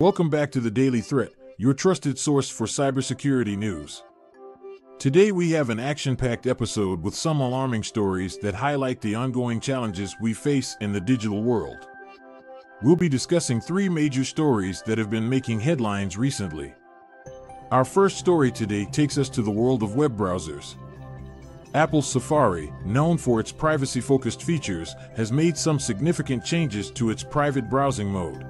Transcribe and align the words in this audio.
Welcome 0.00 0.30
back 0.30 0.52
to 0.52 0.60
the 0.60 0.70
Daily 0.70 1.00
Threat, 1.00 1.32
your 1.56 1.74
trusted 1.74 2.20
source 2.20 2.48
for 2.48 2.68
cybersecurity 2.68 3.58
news. 3.58 4.04
Today 5.00 5.32
we 5.32 5.50
have 5.50 5.70
an 5.70 5.80
action 5.80 6.14
packed 6.14 6.46
episode 6.46 7.02
with 7.02 7.16
some 7.16 7.40
alarming 7.40 7.82
stories 7.82 8.38
that 8.38 8.54
highlight 8.54 9.00
the 9.00 9.16
ongoing 9.16 9.58
challenges 9.58 10.14
we 10.22 10.34
face 10.34 10.76
in 10.80 10.92
the 10.92 11.00
digital 11.00 11.42
world. 11.42 11.88
We'll 12.80 12.94
be 12.94 13.08
discussing 13.08 13.60
three 13.60 13.88
major 13.88 14.22
stories 14.22 14.84
that 14.86 14.98
have 14.98 15.10
been 15.10 15.28
making 15.28 15.58
headlines 15.58 16.16
recently. 16.16 16.72
Our 17.72 17.84
first 17.84 18.18
story 18.18 18.52
today 18.52 18.84
takes 18.84 19.18
us 19.18 19.28
to 19.30 19.42
the 19.42 19.50
world 19.50 19.82
of 19.82 19.96
web 19.96 20.16
browsers. 20.16 20.76
Apple's 21.74 22.08
Safari, 22.08 22.72
known 22.84 23.18
for 23.18 23.40
its 23.40 23.50
privacy 23.50 24.00
focused 24.00 24.44
features, 24.44 24.94
has 25.16 25.32
made 25.32 25.58
some 25.58 25.80
significant 25.80 26.44
changes 26.44 26.88
to 26.92 27.10
its 27.10 27.24
private 27.24 27.68
browsing 27.68 28.06
mode. 28.08 28.46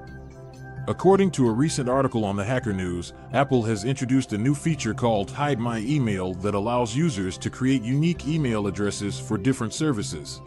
According 0.89 1.33
to 1.33 1.47
a 1.47 1.53
recent 1.53 1.87
article 1.87 2.25
on 2.25 2.35
the 2.35 2.45
Hacker 2.45 2.73
News, 2.73 3.13
Apple 3.35 3.63
has 3.65 3.85
introduced 3.85 4.33
a 4.33 4.39
new 4.39 4.55
feature 4.55 4.95
called 4.95 5.31
Hide 5.31 5.59
My 5.59 5.81
Email 5.81 6.33
that 6.37 6.55
allows 6.55 6.97
users 6.97 7.37
to 7.39 7.51
create 7.51 7.83
unique 7.83 8.27
email 8.27 8.67
addresses 8.67 9.21
for 9.21 9.37
different 9.37 9.75
services. 9.75 10.41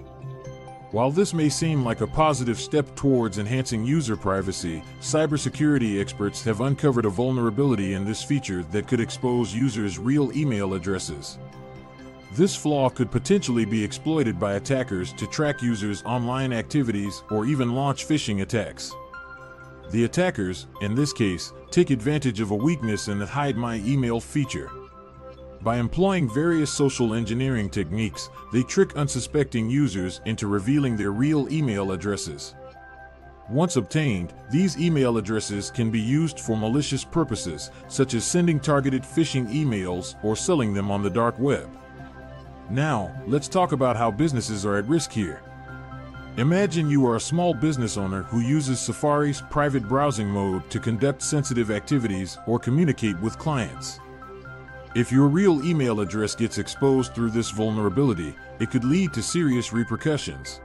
While 0.89 1.11
this 1.11 1.35
may 1.35 1.47
seem 1.47 1.85
like 1.85 2.01
a 2.01 2.07
positive 2.07 2.59
step 2.59 2.95
towards 2.95 3.37
enhancing 3.37 3.85
user 3.85 4.17
privacy, 4.17 4.81
cybersecurity 4.99 6.01
experts 6.01 6.43
have 6.45 6.61
uncovered 6.61 7.05
a 7.05 7.09
vulnerability 7.11 7.93
in 7.93 8.03
this 8.03 8.23
feature 8.23 8.63
that 8.71 8.87
could 8.87 8.99
expose 8.99 9.53
users' 9.53 9.99
real 9.99 10.35
email 10.35 10.73
addresses. 10.73 11.37
This 12.31 12.55
flaw 12.55 12.89
could 12.89 13.11
potentially 13.11 13.65
be 13.65 13.83
exploited 13.83 14.39
by 14.39 14.53
attackers 14.53 15.13
to 15.13 15.27
track 15.27 15.61
users' 15.61 16.01
online 16.01 16.51
activities 16.51 17.21
or 17.29 17.45
even 17.45 17.75
launch 17.75 18.07
phishing 18.07 18.41
attacks. 18.41 18.91
The 19.91 20.05
attackers, 20.05 20.67
in 20.79 20.95
this 20.95 21.11
case, 21.11 21.51
take 21.69 21.89
advantage 21.89 22.39
of 22.39 22.51
a 22.51 22.55
weakness 22.55 23.09
in 23.09 23.19
the 23.19 23.25
Hide 23.25 23.57
My 23.57 23.75
Email 23.85 24.21
feature. 24.21 24.71
By 25.63 25.79
employing 25.79 26.33
various 26.33 26.71
social 26.71 27.13
engineering 27.13 27.69
techniques, 27.69 28.29
they 28.53 28.63
trick 28.63 28.95
unsuspecting 28.95 29.69
users 29.69 30.21
into 30.23 30.47
revealing 30.47 30.95
their 30.95 31.11
real 31.11 31.51
email 31.51 31.91
addresses. 31.91 32.55
Once 33.49 33.75
obtained, 33.75 34.33
these 34.49 34.79
email 34.79 35.17
addresses 35.17 35.69
can 35.69 35.91
be 35.91 35.99
used 35.99 36.39
for 36.39 36.55
malicious 36.55 37.03
purposes, 37.03 37.69
such 37.89 38.13
as 38.13 38.23
sending 38.23 38.61
targeted 38.61 39.03
phishing 39.03 39.45
emails 39.49 40.15
or 40.23 40.37
selling 40.37 40.73
them 40.73 40.89
on 40.89 41.03
the 41.03 41.09
dark 41.09 41.37
web. 41.37 41.69
Now, 42.69 43.11
let's 43.27 43.49
talk 43.49 43.73
about 43.73 43.97
how 43.97 44.09
businesses 44.09 44.65
are 44.65 44.77
at 44.77 44.87
risk 44.87 45.11
here. 45.11 45.41
Imagine 46.37 46.89
you 46.89 47.05
are 47.07 47.17
a 47.17 47.19
small 47.19 47.53
business 47.53 47.97
owner 47.97 48.23
who 48.23 48.39
uses 48.39 48.79
Safari's 48.79 49.41
private 49.41 49.85
browsing 49.85 50.29
mode 50.29 50.69
to 50.69 50.79
conduct 50.79 51.21
sensitive 51.21 51.69
activities 51.69 52.37
or 52.47 52.57
communicate 52.57 53.19
with 53.19 53.37
clients. 53.37 53.99
If 54.95 55.11
your 55.11 55.27
real 55.27 55.65
email 55.65 55.99
address 55.99 56.33
gets 56.33 56.57
exposed 56.57 57.13
through 57.13 57.31
this 57.31 57.49
vulnerability, 57.49 58.33
it 58.61 58.71
could 58.71 58.85
lead 58.85 59.11
to 59.11 59.21
serious 59.21 59.73
repercussions. 59.73 60.61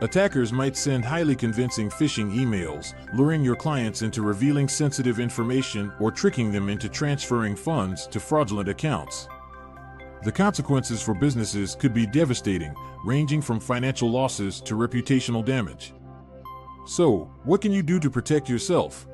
Attackers 0.00 0.52
might 0.52 0.76
send 0.76 1.04
highly 1.04 1.34
convincing 1.34 1.90
phishing 1.90 2.32
emails, 2.32 2.94
luring 3.12 3.42
your 3.42 3.56
clients 3.56 4.02
into 4.02 4.22
revealing 4.22 4.68
sensitive 4.68 5.18
information 5.18 5.92
or 5.98 6.12
tricking 6.12 6.52
them 6.52 6.68
into 6.68 6.88
transferring 6.88 7.56
funds 7.56 8.06
to 8.06 8.20
fraudulent 8.20 8.68
accounts. 8.68 9.28
The 10.24 10.32
consequences 10.32 11.00
for 11.00 11.14
businesses 11.14 11.74
could 11.76 11.94
be 11.94 12.06
devastating, 12.06 12.74
ranging 13.04 13.40
from 13.40 13.60
financial 13.60 14.10
losses 14.10 14.60
to 14.62 14.74
reputational 14.74 15.44
damage. 15.44 15.94
So, 16.86 17.30
what 17.44 17.60
can 17.60 17.70
you 17.72 17.82
do 17.82 18.00
to 18.00 18.10
protect 18.10 18.48
yourself? 18.48 19.06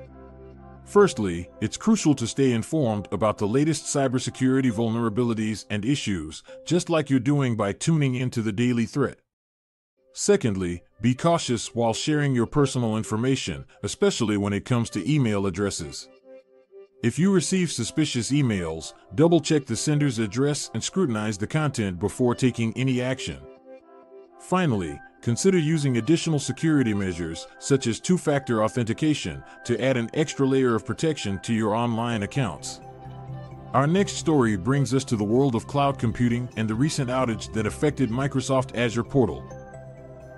Firstly, 0.85 1.51
it's 1.61 1.77
crucial 1.77 2.15
to 2.15 2.27
stay 2.27 2.53
informed 2.53 3.09
about 3.11 3.39
the 3.39 3.49
latest 3.49 3.85
cybersecurity 3.85 4.71
vulnerabilities 4.71 5.65
and 5.71 5.85
issues, 5.85 6.43
just 6.67 6.89
like 6.89 7.11
you're 7.11 7.21
doing 7.21 7.57
by 7.57 7.73
tuning 7.73 8.15
into 8.15 8.43
the 8.43 8.53
daily 8.53 8.87
threat. 8.87 9.19
Secondly, 10.13 10.85
be 11.01 11.15
cautious 11.15 11.75
while 11.75 11.93
sharing 11.93 12.35
your 12.35 12.47
personal 12.47 12.97
information, 12.97 13.65
especially 13.83 14.37
when 14.37 14.53
it 14.53 14.65
comes 14.65 14.89
to 14.91 15.11
email 15.11 15.47
addresses. 15.47 16.09
If 17.05 17.19
you 17.19 17.31
receive 17.31 17.71
suspicious 17.71 18.31
emails, 18.31 18.95
double 19.15 19.39
check 19.39 19.67
the 19.67 19.77
sender's 19.77 20.19
address 20.19 20.71
and 20.73 20.83
scrutinize 20.83 21.37
the 21.37 21.47
content 21.47 22.01
before 22.01 22.35
taking 22.35 22.73
any 22.79 23.03
action. 23.03 23.37
Finally, 24.41 24.99
consider 25.21 25.59
using 25.59 25.99
additional 25.99 26.39
security 26.39 26.95
measures, 26.95 27.47
such 27.59 27.89
as 27.89 28.01
two 28.01 28.17
factor 28.17 28.65
authentication, 28.65 29.45
to 29.67 29.79
add 29.85 29.99
an 29.99 30.09
extra 30.15 30.47
layer 30.47 30.75
of 30.75 30.87
protection 30.87 31.39
to 31.41 31.53
your 31.53 31.75
online 31.75 32.23
accounts. 32.23 32.81
Our 33.75 33.87
next 33.87 34.13
story 34.13 34.57
brings 34.57 34.95
us 34.95 35.05
to 35.05 35.17
the 35.17 35.25
world 35.25 35.55
of 35.55 35.67
cloud 35.67 35.99
computing 35.99 36.49
and 36.57 36.67
the 36.67 36.75
recent 36.75 37.11
outage 37.11 37.53
that 37.53 37.67
affected 37.67 38.09
Microsoft 38.09 38.75
Azure 38.75 39.05
Portal. 39.05 39.47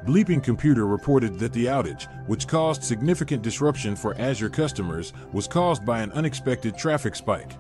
Bleeping 0.07 0.41
Computer 0.41 0.87
reported 0.87 1.37
that 1.41 1.53
the 1.53 1.65
outage, 1.65 2.07
which 2.29 2.47
caused 2.47 2.85
significant 2.85 3.43
disruption 3.43 3.97
for 3.97 4.17
Azure 4.21 4.49
customers, 4.49 5.13
was 5.33 5.49
caused 5.49 5.85
by 5.85 6.01
an 6.01 6.13
unexpected 6.13 6.79
traffic 6.79 7.17
spike. 7.17 7.51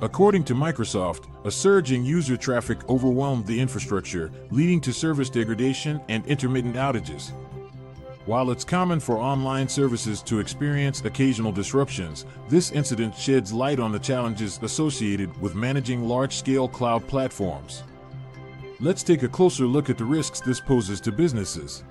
According 0.00 0.44
to 0.44 0.54
Microsoft, 0.54 1.26
a 1.44 1.50
surge 1.50 1.90
in 1.90 2.04
user 2.04 2.36
traffic 2.36 2.88
overwhelmed 2.88 3.44
the 3.44 3.58
infrastructure, 3.58 4.30
leading 4.52 4.80
to 4.82 4.92
service 4.92 5.28
degradation 5.28 6.00
and 6.08 6.24
intermittent 6.26 6.76
outages. 6.76 7.32
While 8.24 8.52
it's 8.52 8.62
common 8.62 9.00
for 9.00 9.16
online 9.16 9.68
services 9.68 10.22
to 10.22 10.38
experience 10.38 11.04
occasional 11.04 11.50
disruptions, 11.50 12.24
this 12.48 12.70
incident 12.70 13.16
sheds 13.16 13.52
light 13.52 13.80
on 13.80 13.90
the 13.90 13.98
challenges 13.98 14.60
associated 14.62 15.36
with 15.40 15.56
managing 15.56 16.06
large 16.06 16.36
scale 16.36 16.68
cloud 16.68 17.04
platforms. 17.08 17.82
Let's 18.80 19.02
take 19.02 19.24
a 19.24 19.28
closer 19.28 19.66
look 19.66 19.90
at 19.90 19.98
the 19.98 20.04
risks 20.04 20.40
this 20.40 20.60
poses 20.60 21.00
to 21.00 21.10
businesses. 21.10 21.82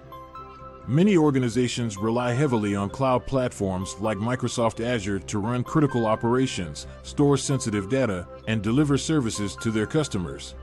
Many 0.88 1.18
organizations 1.18 1.98
rely 1.98 2.31
heavily 2.31 2.78
on 2.78 2.90
cloud 2.90 3.25
platforms 3.25 3.98
like 4.00 4.18
Microsoft 4.20 4.80
Azure 4.80 5.20
to 5.20 5.40
run 5.40 5.66
critical 5.66 6.06
operations, 6.06 6.88
store 7.03 7.36
sensitive 7.36 7.90
data, 7.90 8.25
and 8.48 8.62
deliver 8.62 8.98
services 8.98 9.58
to 9.58 9.70
their 9.70 9.86
customers. 9.86 10.56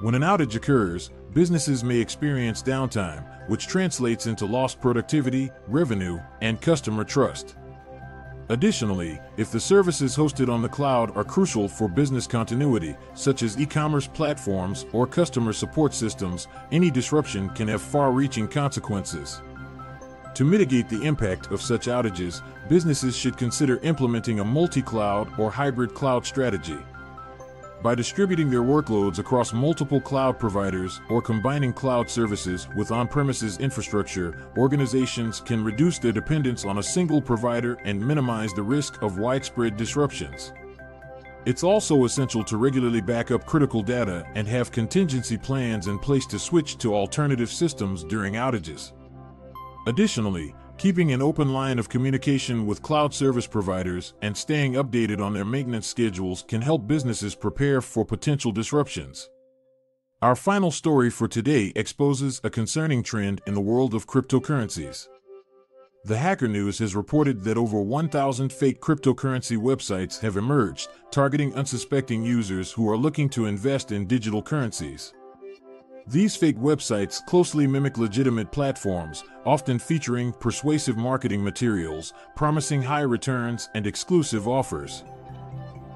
When 0.00 0.16
an 0.16 0.22
outage 0.22 0.56
occurs, 0.56 1.10
businesses 1.34 1.84
may 1.84 1.98
experience 1.98 2.60
downtime, 2.60 3.48
which 3.48 3.68
translates 3.68 4.26
into 4.26 4.44
lost 4.44 4.80
productivity, 4.80 5.52
revenue, 5.68 6.18
and 6.40 6.60
customer 6.60 7.04
trust. 7.04 7.54
Additionally, 8.50 9.20
if 9.36 9.50
the 9.50 9.60
services 9.60 10.16
hosted 10.16 10.48
on 10.50 10.62
the 10.62 10.68
cloud 10.68 11.14
are 11.16 11.24
crucial 11.24 11.68
for 11.68 11.86
business 11.86 12.26
continuity, 12.26 12.96
such 13.12 13.42
as 13.42 13.60
e 13.60 13.66
commerce 13.66 14.06
platforms 14.06 14.86
or 14.92 15.06
customer 15.06 15.52
support 15.52 15.92
systems, 15.92 16.48
any 16.72 16.90
disruption 16.90 17.50
can 17.50 17.68
have 17.68 17.82
far 17.82 18.10
reaching 18.10 18.48
consequences. 18.48 19.42
To 20.34 20.44
mitigate 20.44 20.88
the 20.88 21.02
impact 21.02 21.50
of 21.50 21.60
such 21.60 21.88
outages, 21.88 22.40
businesses 22.70 23.14
should 23.14 23.36
consider 23.36 23.80
implementing 23.82 24.40
a 24.40 24.44
multi 24.44 24.80
cloud 24.80 25.28
or 25.38 25.50
hybrid 25.50 25.92
cloud 25.92 26.24
strategy. 26.24 26.78
By 27.80 27.94
distributing 27.94 28.50
their 28.50 28.62
workloads 28.62 29.20
across 29.20 29.52
multiple 29.52 30.00
cloud 30.00 30.36
providers 30.40 31.00
or 31.08 31.22
combining 31.22 31.72
cloud 31.72 32.10
services 32.10 32.66
with 32.74 32.90
on 32.90 33.06
premises 33.06 33.58
infrastructure, 33.58 34.50
organizations 34.56 35.40
can 35.40 35.62
reduce 35.62 36.00
their 36.00 36.10
dependence 36.10 36.64
on 36.64 36.78
a 36.78 36.82
single 36.82 37.22
provider 37.22 37.74
and 37.84 38.04
minimize 38.04 38.52
the 38.52 38.62
risk 38.62 39.00
of 39.00 39.18
widespread 39.18 39.76
disruptions. 39.76 40.52
It's 41.46 41.62
also 41.62 42.04
essential 42.04 42.42
to 42.44 42.56
regularly 42.56 43.00
back 43.00 43.30
up 43.30 43.46
critical 43.46 43.82
data 43.82 44.26
and 44.34 44.48
have 44.48 44.72
contingency 44.72 45.38
plans 45.38 45.86
in 45.86 46.00
place 46.00 46.26
to 46.26 46.38
switch 46.38 46.78
to 46.78 46.96
alternative 46.96 47.48
systems 47.48 48.02
during 48.02 48.34
outages. 48.34 48.90
Additionally, 49.86 50.52
Keeping 50.78 51.10
an 51.10 51.20
open 51.20 51.52
line 51.52 51.80
of 51.80 51.88
communication 51.88 52.64
with 52.64 52.82
cloud 52.82 53.12
service 53.12 53.48
providers 53.48 54.14
and 54.22 54.36
staying 54.36 54.74
updated 54.74 55.20
on 55.20 55.34
their 55.34 55.44
maintenance 55.44 55.88
schedules 55.88 56.44
can 56.46 56.62
help 56.62 56.86
businesses 56.86 57.34
prepare 57.34 57.80
for 57.80 58.04
potential 58.04 58.52
disruptions. 58.52 59.28
Our 60.22 60.36
final 60.36 60.70
story 60.70 61.10
for 61.10 61.26
today 61.26 61.72
exposes 61.74 62.40
a 62.44 62.50
concerning 62.50 63.02
trend 63.02 63.40
in 63.44 63.54
the 63.54 63.60
world 63.60 63.92
of 63.92 64.06
cryptocurrencies. 64.06 65.08
The 66.04 66.16
Hacker 66.16 66.46
News 66.46 66.78
has 66.78 66.94
reported 66.94 67.42
that 67.42 67.58
over 67.58 67.80
1,000 67.80 68.52
fake 68.52 68.80
cryptocurrency 68.80 69.58
websites 69.58 70.20
have 70.20 70.36
emerged, 70.36 70.90
targeting 71.10 71.52
unsuspecting 71.56 72.22
users 72.22 72.70
who 72.70 72.88
are 72.88 72.96
looking 72.96 73.28
to 73.30 73.46
invest 73.46 73.90
in 73.90 74.06
digital 74.06 74.42
currencies. 74.42 75.12
These 76.10 76.36
fake 76.36 76.56
websites 76.56 77.24
closely 77.26 77.66
mimic 77.66 77.98
legitimate 77.98 78.50
platforms, 78.50 79.24
often 79.44 79.78
featuring 79.78 80.32
persuasive 80.32 80.96
marketing 80.96 81.44
materials, 81.44 82.14
promising 82.34 82.80
high 82.80 83.02
returns, 83.02 83.68
and 83.74 83.86
exclusive 83.86 84.48
offers. 84.48 85.04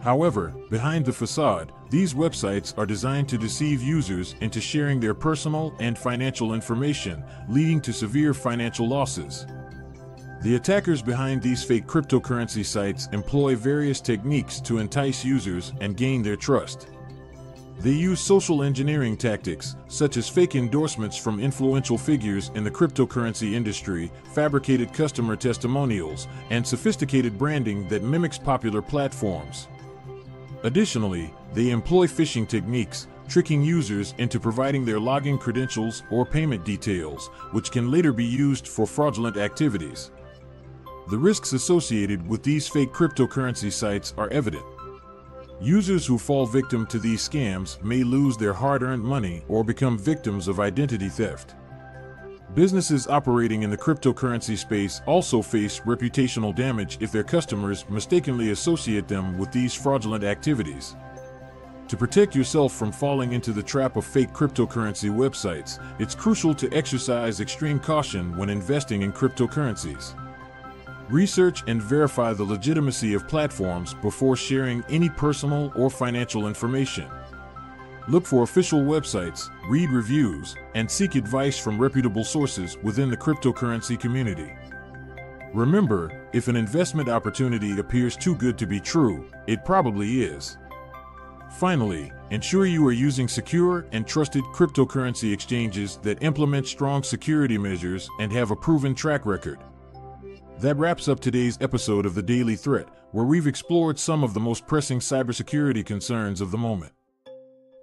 However, 0.03 0.53
behind 0.69 1.07
the 1.07 1.15
facade, 1.15 1.73
these 1.89 2.13
websites 2.13 2.77
are 2.77 2.85
designed 2.85 3.27
to 3.31 3.39
deceive 3.39 3.81
users 3.81 4.35
into 4.43 4.61
sharing 4.61 5.01
their 5.01 5.15
personal 5.15 5.75
and 5.81 5.97
financial 5.97 6.53
information, 6.53 7.25
leading 7.49 7.81
to 7.81 7.91
severe 7.91 8.35
financial 8.35 8.87
losses. 8.87 9.47
The 10.43 10.57
attackers 10.57 11.01
behind 11.01 11.41
these 11.41 11.65
fake 11.65 11.87
cryptocurrency 11.87 12.67
sites 12.67 13.09
employ 13.13 13.57
various 13.57 14.03
techniques 14.03 14.61
to 14.63 14.77
entice 14.77 15.25
users 15.25 15.73
and 15.81 15.97
gain 15.97 16.23
their 16.23 16.37
trust. 16.37 16.89
They 17.83 17.91
use 17.91 18.21
social 18.21 18.63
engineering 18.63 19.17
tactics, 19.17 19.75
such 19.89 20.17
as 20.17 20.29
fake 20.29 20.55
endorsements 20.55 21.17
from 21.17 21.41
influential 21.41 21.99
figures 21.99 22.53
in 22.55 22.63
the 22.63 22.71
cryptocurrency 22.71 23.55
industry, 23.55 24.13
fabricated 24.35 24.93
customer 24.93 25.35
testimonials, 25.35 26.29
and 26.51 26.65
sophisticated 26.65 27.37
branding 27.37 27.89
that 27.89 28.05
mimics 28.05 28.39
popular 28.39 28.83
platforms. 28.83 29.67
Additionally, 30.63 31.35
they 31.55 31.71
employ 31.71 32.07
phishing 32.07 32.47
techniques, 32.47 33.09
tricking 33.27 33.65
users 33.65 34.15
into 34.19 34.39
providing 34.39 34.85
their 34.85 35.01
login 35.01 35.41
credentials 35.41 36.05
or 36.09 36.25
payment 36.25 36.65
details, 36.65 37.31
which 37.51 37.73
can 37.73 37.91
later 37.91 38.13
be 38.13 38.25
used 38.25 38.69
for 38.69 38.87
fraudulent 38.87 39.37
activities. 39.37 40.13
The 41.11 41.19
risks 41.19 41.53
associated 41.53 42.25
with 42.29 42.45
these 42.45 42.69
fake 42.69 42.93
cryptocurrency 42.93 43.73
sites 43.73 44.15
are 44.17 44.29
evident. 44.29 44.65
Users 45.63 46.05
who 46.05 46.19
fall 46.19 46.45
victim 46.45 46.87
to 46.87 46.99
these 46.99 47.29
scams 47.29 47.81
may 47.85 48.03
lose 48.03 48.37
their 48.37 48.53
hard 48.53 48.83
earned 48.83 49.05
money 49.05 49.45
or 49.47 49.63
become 49.63 49.97
victims 49.97 50.49
of 50.49 50.59
identity 50.59 51.09
theft. 51.09 51.55
Businesses 52.57 53.07
operating 53.07 53.63
in 53.63 53.71
the 53.71 53.79
cryptocurrency 53.79 54.59
space 54.59 55.01
also 55.07 55.41
face 55.41 55.79
reputational 55.87 56.53
damage 56.53 56.99
if 57.01 57.13
their 57.13 57.23
customers 57.23 57.85
mistakenly 57.89 58.51
associate 58.51 59.07
them 59.07 59.39
with 59.39 59.53
these 59.53 59.73
fraudulent 59.73 60.25
activities. 60.25 60.97
To 61.87 61.97
protect 61.97 62.35
yourself 62.35 62.73
from 62.73 62.91
falling 62.91 63.33
into 63.33 63.53
the 63.53 63.63
trap 63.63 63.95
of 63.97 64.05
fake 64.05 64.33
cryptocurrency 64.33 65.15
websites, 65.15 65.79
it's 66.01 66.17
crucial 66.17 66.55
to 66.57 66.73
exercise 66.73 67.41
extreme 67.41 67.79
caution 67.79 68.37
when 68.37 68.51
investing 68.51 69.03
in 69.03 69.13
cryptocurrencies. 69.13 70.17
Research 71.13 71.63
and 71.67 71.83
verify 71.83 72.33
the 72.33 72.43
legitimacy 72.43 73.13
of 73.13 73.29
platforms 73.29 73.93
before 73.93 74.35
sharing 74.35 74.83
any 74.89 75.11
personal 75.11 75.71
or 75.77 75.91
financial 75.91 76.49
information. 76.49 77.07
Look 78.09 78.25
for 78.25 78.45
official 78.45 78.81
websites, 78.81 79.51
read 79.69 79.91
reviews, 79.91 80.57
and 80.75 80.91
seek 80.91 81.15
advice 81.15 81.59
from 81.59 81.79
reputable 81.79 82.25
sources 82.25 82.79
within 82.83 83.11
the 83.11 83.17
cryptocurrency 83.19 84.01
community. 84.01 84.55
Remember, 85.53 86.31
if 86.33 86.49
an 86.49 86.57
investment 86.57 87.11
opportunity 87.11 87.79
appears 87.79 88.17
too 88.17 88.35
good 88.35 88.57
to 88.57 88.67
be 88.67 88.81
true, 88.81 89.31
it 89.47 89.67
probably 89.67 90.23
is. 90.23 90.57
Finally, 91.59 92.11
ensure 92.31 92.65
you 92.65 92.87
are 92.87 92.93
using 92.93 93.29
secure 93.29 93.85
and 93.93 94.07
trusted 94.07 94.43
cryptocurrency 94.55 95.31
exchanges 95.31 95.99
that 95.99 96.23
implement 96.23 96.67
strong 96.67 97.03
security 97.03 97.59
measures 97.59 98.09
and 98.19 98.33
have 98.33 98.51
a 98.51 98.57
proven 98.57 98.95
track 98.95 99.27
record. 99.27 99.59
That 100.63 100.77
wraps 100.77 101.09
up 101.09 101.19
today's 101.19 101.59
episode 101.61 102.07
of 102.07 102.15
The 102.15 102.23
Daily 102.23 102.55
Threat, 102.55 102.87
where 103.11 103.25
we've 103.25 103.49
explored 103.49 103.99
some 103.99 104.23
of 104.23 104.33
the 104.33 104.39
most 104.39 104.65
pressing 104.65 105.01
cybersecurity 105.01 105.85
concerns 105.85 106.41
of 106.41 106.53
the 106.53 106.57
moment. 106.57 106.93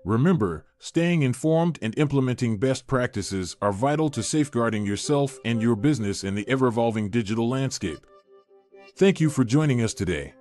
Remember, 0.06 0.66
staying 0.78 1.24
informed 1.24 1.78
and 1.82 1.94
implementing 1.98 2.58
best 2.58 2.88
practices 2.88 3.58
are 3.62 3.74
vital 3.74 4.10
to 4.12 4.24
safeguarding 4.24 4.86
yourself 4.86 5.38
and 5.44 5.62
your 5.62 5.76
business 5.76 6.24
in 6.24 6.36
the 6.36 6.48
ever 6.48 6.68
evolving 6.68 7.10
digital 7.10 7.50
landscape. 7.50 8.00
Thank 8.96 9.20
you 9.20 9.30
for 9.30 9.44
joining 9.44 9.82
us 9.82 9.94
today. 9.94 10.34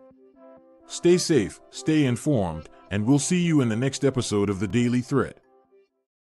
Stay 0.87 1.19
safe, 1.19 1.61
stay 1.70 2.05
informed, 2.05 2.69
and 2.93 3.05
we'll 3.05 3.19
see 3.19 3.43
you 3.43 3.62
in 3.62 3.69
the 3.69 3.75
next 3.75 4.05
episode 4.05 4.49
of 4.49 4.61
The 4.61 4.69
Daily 4.69 5.00
Threat. 5.00 5.40